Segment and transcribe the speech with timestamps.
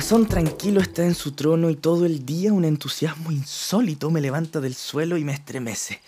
[0.00, 4.58] corazón tranquilo está en su trono y todo el día un entusiasmo insólito me levanta
[4.58, 6.00] del suelo y me estremece.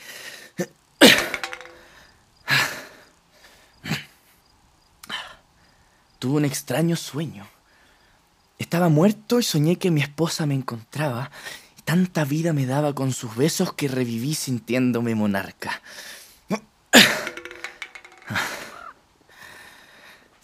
[6.18, 7.46] Tuve un extraño sueño.
[8.59, 11.31] Estaba muerto y soñé que mi esposa me encontraba
[11.79, 15.82] y tanta vida me daba con sus besos que reviví sintiéndome monarca.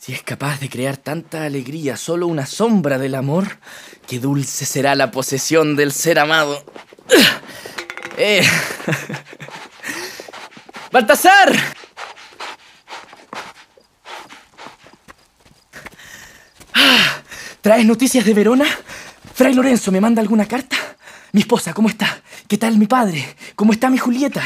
[0.08, 3.58] Si es capaz de crear tanta alegría solo una sombra del amor,
[4.06, 6.64] qué dulce será la posesión del ser amado.
[8.16, 8.42] ¡Eh!
[10.92, 11.54] ¡Baltasar!
[16.72, 17.20] Ah,
[17.60, 18.64] ¿Traes noticias de Verona?
[19.34, 20.78] Fray Lorenzo me manda alguna carta.
[21.32, 22.22] Mi esposa, ¿cómo está?
[22.48, 23.36] ¿Qué tal mi padre?
[23.54, 24.42] ¿Cómo está mi Julieta?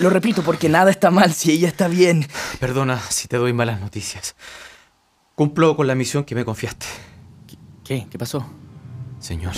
[0.00, 2.26] Lo repito porque nada está mal si ella está bien.
[2.58, 4.34] Perdona si te doy malas noticias.
[5.38, 6.86] Cumplo con la misión que me confiaste.
[7.84, 8.08] ¿Qué?
[8.10, 8.44] ¿Qué pasó?
[9.20, 9.54] Señor,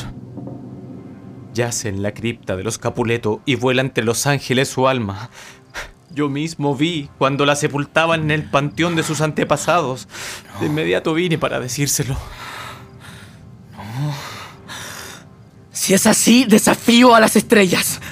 [1.55, 5.31] yace en la cripta de los Capuleto y vuela entre los ángeles su alma.
[6.11, 10.07] Yo mismo vi cuando la sepultaban en el panteón de sus antepasados.
[10.61, 12.15] De inmediato vine para decírselo.
[15.73, 18.03] Si es así, desafío a las estrellas.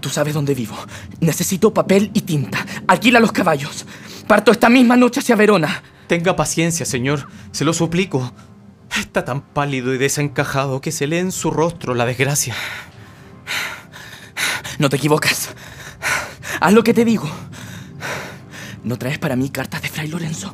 [0.00, 0.74] Tú sabes dónde vivo.
[1.20, 2.66] Necesito papel y tinta.
[2.88, 3.86] Alquila los caballos.
[4.26, 5.84] Parto esta misma noche hacia Verona.
[6.10, 7.28] Tenga paciencia, señor.
[7.52, 8.32] Se lo suplico.
[8.98, 12.56] Está tan pálido y desencajado que se lee en su rostro la desgracia.
[14.80, 15.50] No te equivocas.
[16.60, 17.30] Haz lo que te digo.
[18.82, 20.52] ¿No traes para mí cartas de Fray Lorenzo?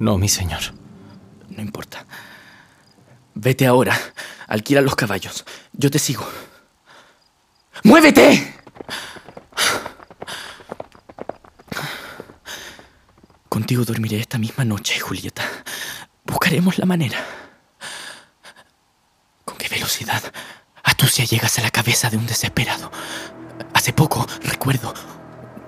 [0.00, 0.62] No, mi señor.
[1.50, 2.04] No importa.
[3.34, 3.96] Vete ahora.
[4.48, 5.44] Alquila los caballos.
[5.72, 6.28] Yo te sigo.
[7.84, 8.57] ¡Muévete!
[13.68, 15.44] Contigo dormiré esta misma noche, Julieta.
[16.24, 17.22] Buscaremos la manera.
[19.44, 20.22] ¿Con qué velocidad
[20.82, 22.90] astucia llegas a la cabeza de un desesperado?
[23.74, 24.94] Hace poco, recuerdo,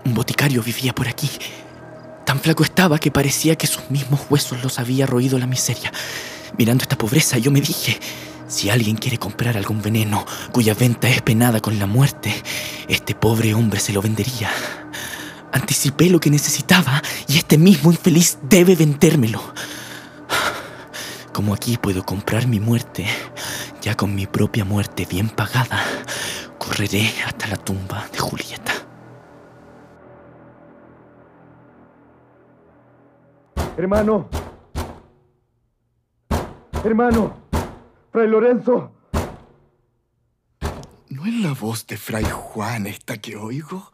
[0.07, 1.29] un boticario vivía por aquí.
[2.25, 5.93] Tan flaco estaba que parecía que sus mismos huesos los había roído la miseria.
[6.57, 8.01] Mirando esta pobreza, yo me dije,
[8.49, 12.33] si alguien quiere comprar algún veneno cuya venta es penada con la muerte,
[12.89, 14.51] este pobre hombre se lo vendería.
[15.53, 19.41] Anticipé lo que necesitaba y este mismo infeliz debe vendérmelo.
[21.33, 23.07] Como aquí puedo comprar mi muerte,
[23.81, 25.83] ya con mi propia muerte bien pagada,
[26.59, 28.73] correré hasta la tumba de Julieta.
[33.77, 34.29] Hermano.
[36.85, 37.37] Hermano.
[38.13, 38.93] Fray Lorenzo.
[41.09, 43.91] ¿No es la voz de Fray Juan esta que oigo?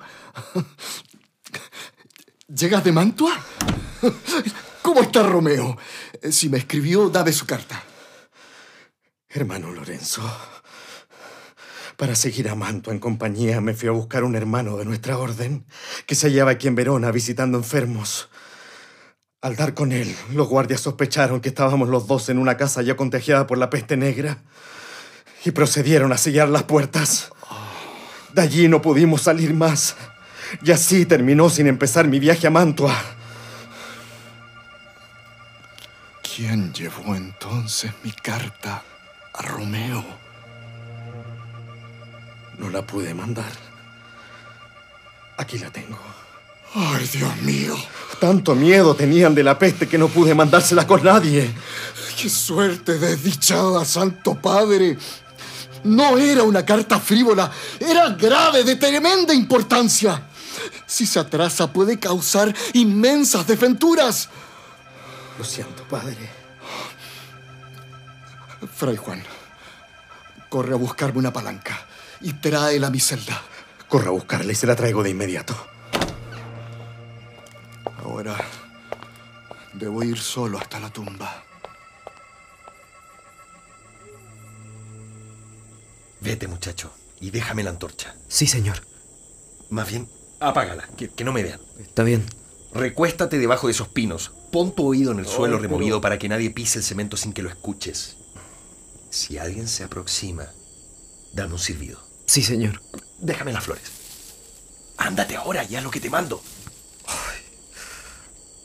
[2.49, 3.33] ¿Llegas de Mantua?
[4.83, 5.77] ¿Cómo está Romeo?
[6.31, 7.83] Si me escribió, dame su carta.
[9.29, 10.23] Hermano Lorenzo,
[11.97, 15.67] para seguir a Mantua en compañía me fui a buscar un hermano de nuestra orden
[16.07, 18.29] que se hallaba aquí en Verona visitando enfermos.
[19.41, 22.95] Al dar con él, los guardias sospecharon que estábamos los dos en una casa ya
[22.95, 24.45] contagiada por la peste negra
[25.45, 27.29] y procedieron a sellar las puertas.
[28.33, 29.97] De allí no pudimos salir más.
[30.63, 32.95] Y así terminó sin empezar mi viaje a Mantua.
[36.23, 38.83] ¿Quién llevó entonces mi carta
[39.33, 40.05] a Romeo?
[42.59, 43.53] No la pude mandar.
[45.39, 45.99] Aquí la tengo.
[46.75, 47.75] ¡Ay, Dios mío!
[48.21, 51.51] Tanto miedo tenían de la peste que no pude mandársela con nadie.
[52.21, 54.99] ¡Qué suerte desdichada, Santo Padre!
[55.85, 60.23] No era una carta frívola, era grave, de tremenda importancia.
[60.87, 64.29] Si se atrasa puede causar inmensas desventuras.
[65.39, 66.17] Lo siento, padre.
[68.75, 69.23] Fray Juan,
[70.49, 71.87] corre a buscarme una palanca
[72.21, 73.43] y tráela a mi celda.
[73.89, 75.55] Corre a buscarla y se la traigo de inmediato.
[78.03, 78.37] Ahora
[79.75, 81.45] debo ir solo hasta la tumba.
[86.21, 88.17] Vete, muchacho, y déjame la antorcha.
[88.27, 88.83] Sí, señor.
[89.71, 90.09] Más bien,
[90.41, 91.61] apágala, que, que no me vean.
[91.81, 92.25] Está bien.
[92.73, 94.33] Recuéstate debajo de esos pinos.
[94.53, 97.43] Pon tu oído en el suelo removido para que nadie pise el cemento sin que
[97.43, 98.17] lo escuches.
[99.11, 100.47] Si alguien se aproxima,
[101.33, 102.01] dame un silbido.
[102.27, 102.83] Sí, señor.
[103.19, 103.85] Déjame las flores.
[104.99, 106.43] Ándate ahora, ya lo que te mando.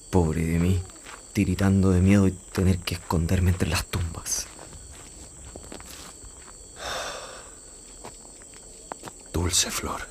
[0.09, 0.81] Pobre de mí,
[1.31, 4.47] tiritando de miedo y tener que esconderme entre las tumbas.
[9.31, 10.10] Dulce flor.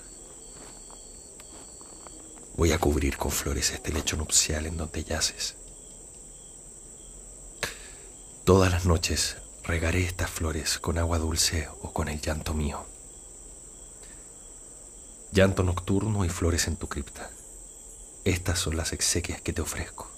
[2.60, 5.56] Voy a cubrir con flores este lecho nupcial en donde yaces.
[8.44, 12.84] Todas las noches regaré estas flores con agua dulce o con el llanto mío.
[15.32, 17.30] Llanto nocturno y flores en tu cripta.
[18.26, 20.10] Estas son las exequias que te ofrezco.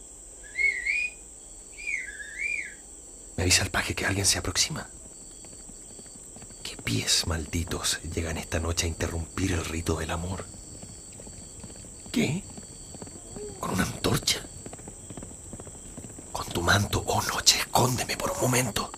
[3.36, 4.90] Me avisa el paje que alguien se aproxima.
[6.64, 10.44] ¿Qué pies malditos llegan esta noche a interrumpir el rito del amor?
[12.12, 12.44] ¿Qué?
[13.58, 14.44] ¿Con una antorcha?
[16.30, 18.92] Con tu manto, oh noche, escóndeme por un momento.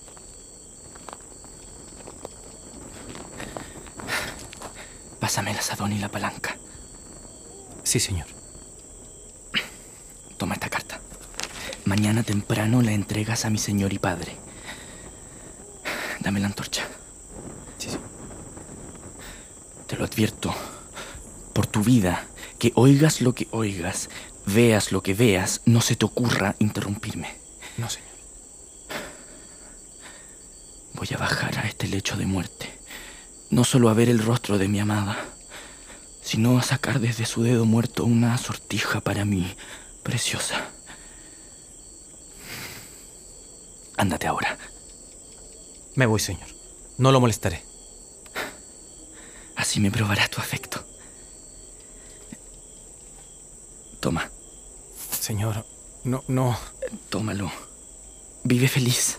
[5.21, 6.57] Pásame el asadón y la palanca.
[7.85, 8.27] Sí, señor.
[10.37, 11.01] Toma esta carta.
[11.85, 14.37] Mañana temprano la entregas a mi señor y padre.
[16.19, 16.89] Dame la antorcha.
[17.79, 17.99] Sí, sí.
[19.87, 20.53] Te lo advierto.
[21.53, 22.27] Por tu vida,
[22.59, 24.09] que oigas lo que oigas,
[24.47, 27.37] veas lo que veas, no se te ocurra interrumpirme.
[27.77, 28.11] No, señor.
[30.95, 32.79] Voy a bajar a este lecho de muerte.
[33.51, 35.17] No solo a ver el rostro de mi amada,
[36.23, 39.57] sino a sacar desde su dedo muerto una sortija para mí,
[40.03, 40.71] preciosa.
[43.97, 44.59] Ándate ahora.
[45.95, 46.49] Me voy, señor.
[46.99, 47.63] No lo molestaré.
[49.57, 50.85] Así me probarás tu afecto.
[54.01, 54.31] Toma,
[55.35, 55.67] Señor,
[56.05, 56.57] no, no.
[57.11, 57.51] tómalo.
[58.45, 59.19] Vive feliz.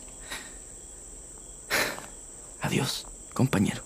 [2.62, 3.83] Adiós, compañero.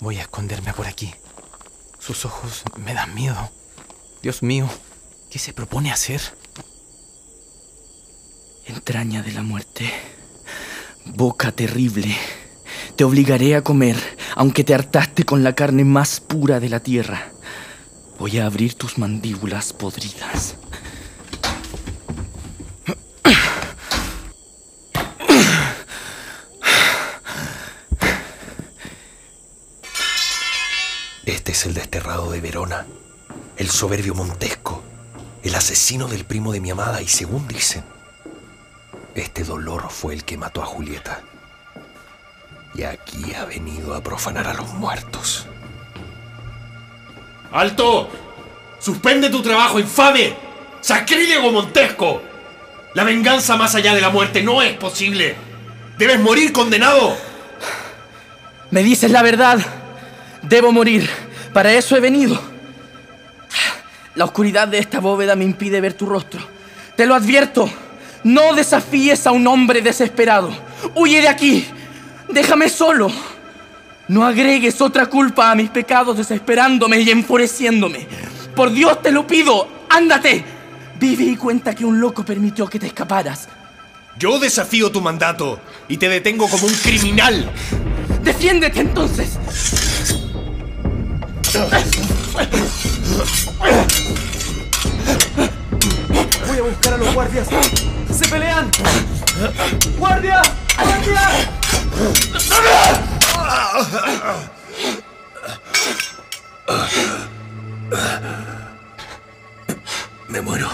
[0.00, 1.14] Voy a esconderme por aquí.
[1.98, 3.50] Sus ojos me dan miedo.
[4.22, 4.66] Dios mío,
[5.30, 6.22] ¿qué se propone hacer?
[8.64, 9.92] Entraña de la muerte.
[11.04, 12.16] Boca terrible.
[12.96, 13.96] Te obligaré a comer,
[14.36, 17.32] aunque te hartaste con la carne más pura de la tierra.
[18.22, 20.54] Voy a abrir tus mandíbulas podridas.
[31.26, 32.86] Este es el desterrado de Verona,
[33.56, 34.84] el soberbio Montesco,
[35.42, 37.82] el asesino del primo de mi amada y según dicen,
[39.16, 41.24] este dolor fue el que mató a Julieta.
[42.76, 45.48] Y aquí ha venido a profanar a los muertos.
[47.52, 48.08] ¡Alto!
[48.80, 50.34] ¡Suspende tu trabajo, infame!
[50.80, 52.22] ¡Sacrílego Montesco!
[52.94, 55.34] La venganza más allá de la muerte no es posible.
[55.98, 57.16] ¡Debes morir condenado!
[58.70, 59.58] Me dices la verdad.
[60.42, 61.08] Debo morir.
[61.52, 62.40] Para eso he venido.
[64.14, 66.40] La oscuridad de esta bóveda me impide ver tu rostro.
[66.96, 67.70] Te lo advierto.
[68.24, 70.50] No desafíes a un hombre desesperado.
[70.94, 71.66] Huye de aquí.
[72.28, 73.10] Déjame solo.
[74.08, 78.06] No agregues otra culpa a mis pecados desesperándome y enfureciéndome.
[78.54, 79.68] Por Dios te lo pido.
[79.88, 80.44] Ándate.
[80.98, 83.48] Vive y cuenta que un loco permitió que te escaparas.
[84.18, 87.50] Yo desafío tu mandato y te detengo como un criminal.
[88.22, 89.38] Defiéndete entonces.
[96.46, 97.48] Voy a buscar a los guardias.
[98.12, 98.70] ¡Se pelean!
[99.98, 100.42] ¡Guardia!
[100.76, 101.30] ¡Guardia!
[110.28, 110.68] Me muero.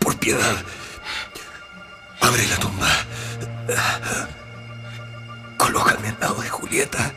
[0.00, 0.56] Por piedad.
[2.20, 2.88] Abre la tumba.
[5.56, 7.12] Colócame al lado de Julieta.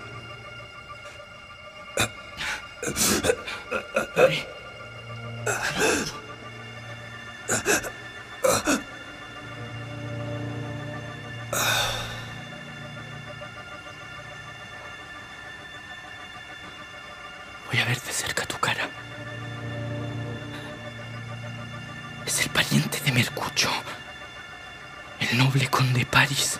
[25.69, 26.59] Conde París.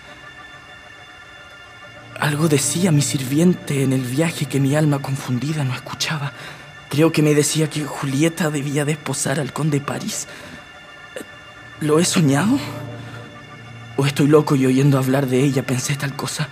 [2.19, 6.33] Algo decía mi sirviente en el viaje que mi alma confundida no escuchaba.
[6.89, 10.27] Creo que me decía que Julieta debía desposar al conde París.
[11.79, 12.59] ¿Lo he soñado?
[13.97, 16.47] ¿O estoy loco y oyendo hablar de ella pensé tal cosa?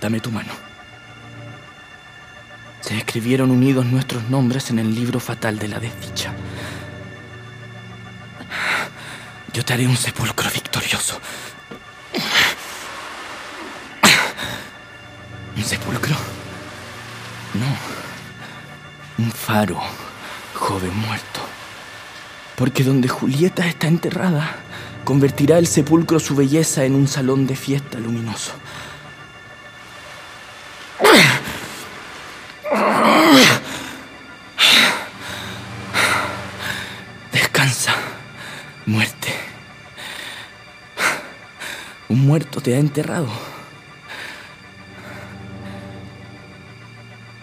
[0.00, 0.52] Dame tu mano.
[2.80, 6.32] Se escribieron unidos nuestros nombres en el libro fatal de la desdicha.
[9.56, 11.18] Yo te haré un sepulcro victorioso.
[15.56, 16.14] ¿Un sepulcro?
[17.54, 19.24] No.
[19.24, 19.80] Un faro,
[20.52, 21.40] joven muerto.
[22.54, 24.56] Porque donde Julieta está enterrada,
[25.04, 28.52] convertirá el sepulcro su belleza en un salón de fiesta luminoso.
[42.74, 43.28] Ha enterrado.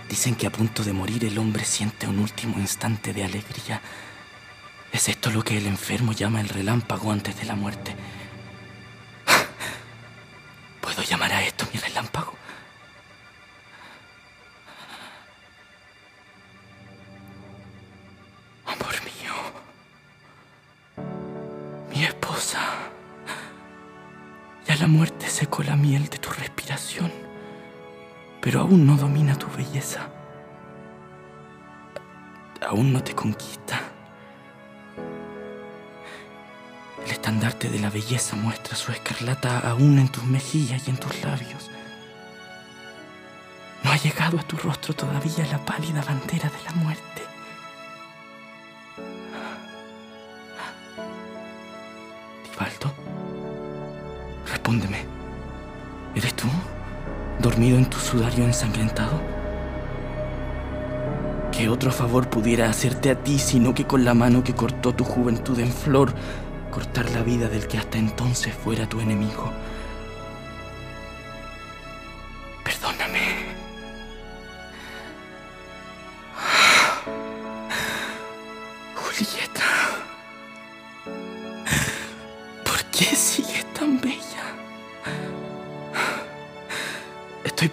[0.10, 3.82] Dicen que a punto de morir el hombre siente un último instante de alegría.
[4.92, 7.96] ¿Es esto lo que el enfermo llama el relámpago antes de la muerte?
[10.82, 11.62] ¿Puedo llamar a esto
[24.84, 27.10] la muerte secó la miel de tu respiración,
[28.42, 30.10] pero aún no domina tu belleza.
[32.68, 33.80] Aún no te conquista.
[37.06, 41.24] El estandarte de la belleza muestra su escarlata aún en tus mejillas y en tus
[41.24, 41.72] labios.
[43.86, 47.23] No ha llegado a tu rostro todavía la pálida bandera de la muerte.
[57.63, 59.22] ¿Dormido en tu sudario ensangrentado?
[61.53, 65.05] ¿Qué otro favor pudiera hacerte a ti sino que con la mano que cortó tu
[65.05, 66.13] juventud en flor,
[66.72, 69.50] cortar la vida del que hasta entonces fuera tu enemigo?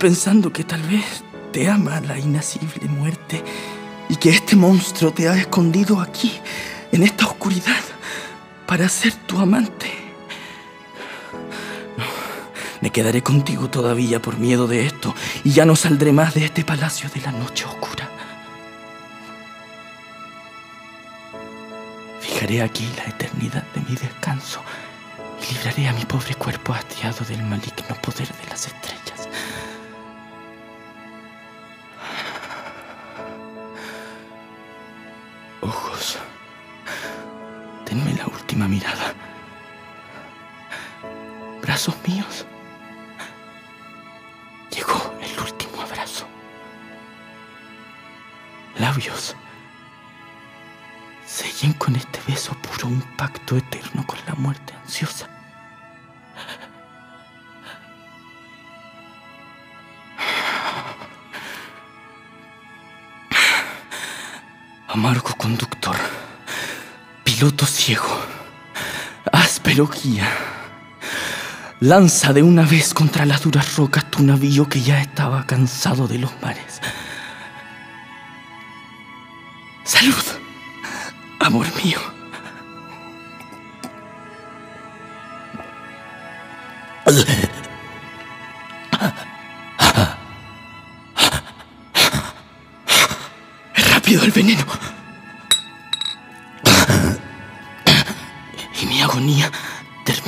[0.01, 3.45] Pensando que tal vez te ama la inacible muerte
[4.09, 6.41] y que este monstruo te ha escondido aquí,
[6.91, 7.85] en esta oscuridad,
[8.67, 9.93] para ser tu amante.
[11.99, 12.05] No,
[12.81, 15.15] me quedaré contigo todavía por miedo de esto
[15.45, 18.09] y ya no saldré más de este palacio de la noche oscura.
[22.21, 24.63] Fijaré aquí la eternidad de mi descanso
[25.43, 28.90] y libraré a mi pobre cuerpo hastiado del maligno poder de las estrellas.
[37.91, 39.15] Denme la última mirada.
[41.61, 42.47] Brazos míos.
[44.71, 46.27] Llegó el último abrazo.
[48.79, 49.35] Labios.
[51.27, 55.29] Sellen con este beso puro un pacto eterno con la muerte ansiosa.
[64.89, 65.97] Amargo conductor,
[67.41, 68.21] piloto ciego,
[69.33, 70.29] áspero guía.
[71.81, 76.19] Lanza de una vez contra las duras rocas tu navío que ya estaba cansado de
[76.19, 76.83] los mares.
[79.85, 80.23] Salud,
[81.39, 81.99] amor mío.
[93.91, 95.00] Rápido el veneno.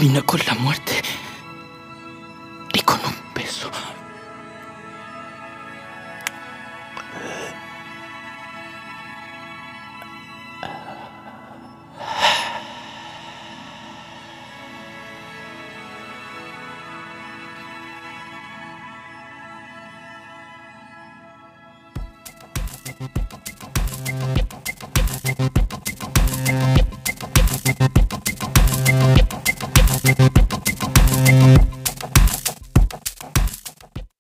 [0.03, 1.02] vino con la muerte.